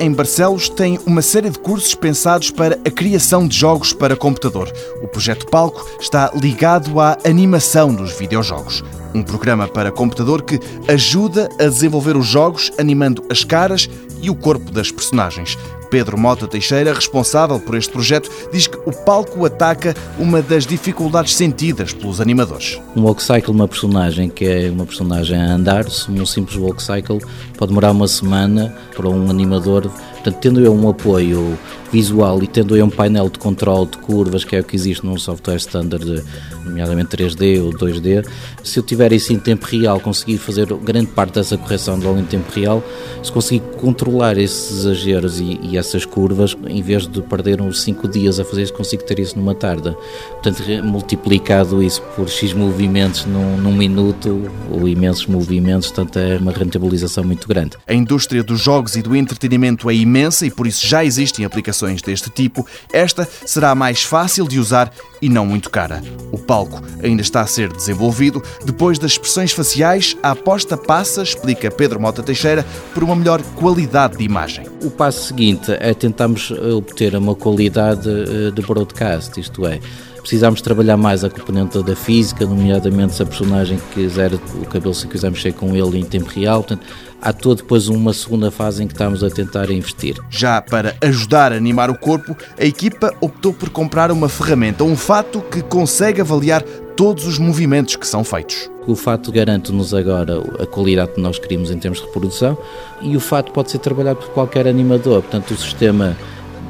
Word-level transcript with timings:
Em 0.00 0.12
Barcelos, 0.12 0.68
tem 0.68 0.98
uma 1.06 1.22
série 1.22 1.50
de 1.50 1.58
cursos 1.58 1.94
pensados 1.94 2.50
para 2.50 2.76
a 2.84 2.90
criação 2.90 3.46
de 3.46 3.56
jogos 3.56 3.92
para 3.92 4.16
computador. 4.16 4.72
O 5.00 5.06
projeto 5.06 5.46
Palco 5.46 5.88
está 6.00 6.32
ligado 6.34 6.98
à 6.98 7.16
animação 7.24 7.94
dos 7.94 8.12
videojogos. 8.18 8.82
Um 9.14 9.22
programa 9.22 9.68
para 9.68 9.92
computador 9.92 10.42
que 10.42 10.58
ajuda 10.88 11.48
a 11.60 11.64
desenvolver 11.64 12.16
os 12.16 12.26
jogos 12.26 12.72
animando 12.76 13.24
as 13.30 13.44
caras 13.44 13.88
e 14.20 14.28
o 14.28 14.34
corpo 14.34 14.72
das 14.72 14.90
personagens. 14.90 15.56
Pedro 15.90 16.18
Mota 16.18 16.46
Teixeira, 16.46 16.92
responsável 16.92 17.58
por 17.58 17.76
este 17.76 17.92
projeto, 17.92 18.30
diz 18.52 18.66
que 18.66 18.78
o 18.84 18.92
palco 18.92 19.44
ataca 19.44 19.94
uma 20.18 20.42
das 20.42 20.66
dificuldades 20.66 21.34
sentidas 21.34 21.92
pelos 21.92 22.20
animadores. 22.20 22.80
Um 22.96 23.02
walk 23.02 23.22
cycle, 23.22 23.52
uma 23.52 23.68
personagem 23.68 24.28
que 24.28 24.44
é 24.44 24.70
uma 24.70 24.86
personagem 24.86 25.38
a 25.38 25.54
andar, 25.54 25.84
um 26.08 26.26
simples 26.26 26.56
walk 26.56 26.82
cycle 26.82 27.20
pode 27.56 27.70
demorar 27.70 27.92
uma 27.92 28.08
semana 28.08 28.74
para 28.94 29.08
um 29.08 29.30
animador 29.30 29.90
Portanto, 30.18 30.38
tendo 30.40 30.60
eu 30.60 30.74
um 30.74 30.88
apoio 30.88 31.58
visual 31.92 32.42
e 32.42 32.46
tendo 32.46 32.76
eu 32.76 32.84
um 32.84 32.90
painel 32.90 33.28
de 33.28 33.38
controle 33.38 33.86
de 33.86 33.98
curvas, 33.98 34.44
que 34.44 34.56
é 34.56 34.60
o 34.60 34.64
que 34.64 34.76
existe 34.76 35.04
num 35.06 35.16
software 35.18 35.56
standard, 35.56 36.22
nomeadamente 36.64 37.16
3D 37.16 37.62
ou 37.62 37.70
2D, 37.70 38.26
se 38.62 38.78
eu 38.78 38.82
tiver 38.82 39.12
isso 39.12 39.32
em 39.32 39.38
tempo 39.38 39.66
real, 39.66 39.98
conseguir 40.00 40.38
fazer 40.38 40.66
grande 40.66 41.06
parte 41.08 41.34
dessa 41.34 41.56
correção 41.56 41.98
logo 41.98 42.18
em 42.18 42.24
tempo 42.24 42.50
real, 42.52 42.82
se 43.22 43.32
conseguir 43.32 43.62
controlar 43.78 44.36
esses 44.36 44.80
exageros 44.80 45.40
e, 45.40 45.58
e 45.62 45.78
essas 45.78 46.04
curvas, 46.04 46.56
em 46.66 46.82
vez 46.82 47.06
de 47.06 47.22
perder 47.22 47.60
uns 47.62 47.80
5 47.82 48.08
dias 48.08 48.38
a 48.38 48.44
fazer 48.44 48.62
isso, 48.62 48.74
consigo 48.74 49.02
ter 49.04 49.18
isso 49.18 49.38
numa 49.38 49.54
tarde. 49.54 49.96
Portanto, 50.42 50.62
multiplicado 50.84 51.82
isso 51.82 52.02
por 52.14 52.28
X 52.28 52.52
movimentos 52.52 53.24
num, 53.24 53.56
num 53.56 53.72
minuto, 53.72 54.50
ou 54.70 54.86
imensos 54.86 55.26
movimentos, 55.26 55.88
portanto, 55.90 56.18
é 56.18 56.36
uma 56.36 56.52
rentabilização 56.52 57.24
muito 57.24 57.48
grande. 57.48 57.76
A 57.86 57.94
indústria 57.94 58.42
dos 58.42 58.60
jogos 58.60 58.96
e 58.96 59.02
do 59.02 59.16
entretenimento 59.16 59.88
é 59.88 59.94
imensa 59.94 60.07
imensa 60.08 60.46
e 60.46 60.50
por 60.50 60.66
isso 60.66 60.86
já 60.86 61.04
existem 61.04 61.44
aplicações 61.44 62.02
deste 62.02 62.30
tipo, 62.30 62.66
esta 62.92 63.28
será 63.46 63.74
mais 63.74 64.02
fácil 64.02 64.48
de 64.48 64.58
usar 64.58 64.92
e 65.20 65.28
não 65.28 65.44
muito 65.44 65.70
cara. 65.70 66.02
O 66.32 66.38
palco 66.38 66.82
ainda 67.02 67.22
está 67.22 67.40
a 67.40 67.46
ser 67.46 67.72
desenvolvido. 67.72 68.42
Depois 68.64 68.98
das 68.98 69.12
expressões 69.12 69.52
faciais, 69.52 70.16
a 70.22 70.30
aposta 70.30 70.76
passa, 70.76 71.22
explica 71.22 71.70
Pedro 71.70 72.00
Mota 72.00 72.22
Teixeira, 72.22 72.64
por 72.94 73.02
uma 73.04 73.16
melhor 73.16 73.42
qualidade 73.54 74.16
de 74.16 74.24
imagem. 74.24 74.66
O 74.82 74.90
passo 74.90 75.26
seguinte 75.26 75.72
é 75.78 75.92
tentarmos 75.92 76.50
obter 76.50 77.14
uma 77.14 77.34
qualidade 77.34 78.08
eh, 78.08 78.50
de 78.50 78.62
broadcast, 78.62 79.38
isto 79.38 79.66
é, 79.66 79.80
precisamos 80.28 80.60
trabalhar 80.60 80.96
mais 80.96 81.24
a 81.24 81.30
componente 81.30 81.82
da 81.82 81.96
física, 81.96 82.44
nomeadamente 82.44 83.14
se 83.14 83.22
a 83.22 83.26
personagem 83.26 83.80
quiser 83.94 84.34
o 84.34 84.66
cabelo, 84.66 84.94
se 84.94 85.06
quiser 85.06 85.30
mexer 85.30 85.52
com 85.52 85.74
ele 85.74 85.98
em 85.98 86.04
tempo 86.04 86.28
real. 86.28 86.62
Portanto, 86.62 86.86
há 87.20 87.32
toda 87.32 87.56
depois 87.56 87.88
uma 87.88 88.12
segunda 88.12 88.50
fase 88.50 88.82
em 88.82 88.86
que 88.86 88.94
estamos 88.94 89.22
a 89.22 89.30
tentar 89.30 89.70
investir. 89.70 90.16
Já 90.30 90.60
para 90.60 90.96
ajudar 91.02 91.52
a 91.52 91.56
animar 91.56 91.90
o 91.90 91.98
corpo, 91.98 92.36
a 92.58 92.64
equipa 92.64 93.14
optou 93.20 93.52
por 93.52 93.70
comprar 93.70 94.10
uma 94.10 94.28
ferramenta, 94.28 94.84
um 94.84 94.96
fato 94.96 95.40
que 95.40 95.62
consegue 95.62 96.20
avaliar 96.20 96.62
todos 96.96 97.26
os 97.26 97.38
movimentos 97.38 97.94
que 97.94 98.06
são 98.06 98.24
feitos. 98.24 98.68
O 98.86 98.96
fato 98.96 99.30
garante-nos 99.30 99.94
agora 99.94 100.40
a 100.60 100.66
qualidade 100.66 101.12
que 101.12 101.20
nós 101.20 101.38
queríamos 101.38 101.70
em 101.70 101.78
termos 101.78 102.00
de 102.00 102.06
reprodução 102.06 102.58
e 103.00 103.16
o 103.16 103.20
fato 103.20 103.52
pode 103.52 103.70
ser 103.70 103.78
trabalhado 103.78 104.18
por 104.18 104.30
qualquer 104.30 104.66
animador. 104.66 105.22
Portanto, 105.22 105.52
o 105.52 105.56
sistema 105.56 106.16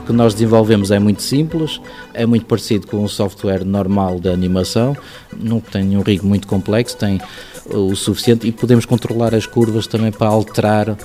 que 0.00 0.12
nós 0.12 0.32
desenvolvemos 0.34 0.90
é 0.90 0.98
muito 0.98 1.22
simples, 1.22 1.80
é 2.14 2.24
muito 2.24 2.46
parecido 2.46 2.86
com 2.86 3.04
um 3.04 3.08
software 3.08 3.64
normal 3.64 4.18
de 4.18 4.28
animação, 4.28 4.96
não 5.36 5.60
tem 5.60 5.96
um 5.96 6.00
rig 6.00 6.24
muito 6.24 6.46
complexo, 6.46 6.96
tem 6.96 7.20
o 7.66 7.94
suficiente 7.94 8.46
e 8.46 8.52
podemos 8.52 8.86
controlar 8.86 9.34
as 9.34 9.46
curvas 9.46 9.86
também 9.86 10.10
para 10.10 10.28
alterar 10.28 10.96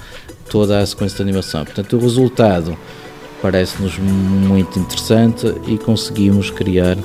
toda 0.50 0.80
a 0.80 0.86
sequência 0.86 1.18
de 1.18 1.24
animação. 1.24 1.66
Portanto, 1.66 1.98
o 1.98 2.00
resultado 2.00 2.78
parece-nos 3.42 3.98
muito 4.00 4.80
interessante 4.80 5.54
e 5.68 5.78
conseguimos 5.78 6.50
criar 6.50 6.98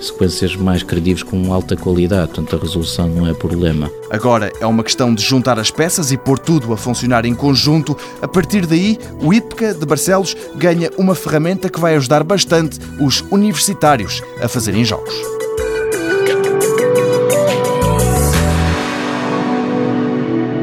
sequências 0.00 0.56
mais 0.56 0.82
credíveis 0.82 1.22
com 1.22 1.52
alta 1.52 1.76
qualidade, 1.76 2.32
portanto 2.32 2.56
a 2.56 2.58
resolução 2.58 3.08
não 3.08 3.26
é 3.26 3.34
problema. 3.34 3.90
Agora 4.10 4.52
é 4.60 4.66
uma 4.66 4.82
questão 4.84 5.14
de 5.14 5.22
juntar 5.22 5.58
as 5.58 5.70
peças 5.70 6.12
e 6.12 6.16
pôr 6.16 6.38
tudo 6.38 6.72
a 6.72 6.76
funcionar 6.76 7.24
em 7.24 7.34
conjunto. 7.34 7.96
A 8.20 8.28
partir 8.28 8.66
daí, 8.66 8.98
o 9.22 9.32
IPCA 9.32 9.74
de 9.74 9.86
Barcelos 9.86 10.36
ganha 10.56 10.90
uma 10.96 11.14
ferramenta 11.14 11.68
que 11.68 11.80
vai 11.80 11.96
ajudar 11.96 12.24
bastante 12.24 12.78
os 12.98 13.24
universitários 13.30 14.22
a 14.42 14.48
fazerem 14.48 14.84
jogos. 14.84 15.14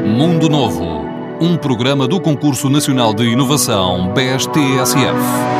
Mundo 0.06 0.48
Novo, 0.48 1.04
um 1.40 1.56
programa 1.56 2.08
do 2.08 2.20
Concurso 2.20 2.68
Nacional 2.68 3.14
de 3.14 3.24
Inovação 3.24 4.12
BSTSF. 4.12 5.57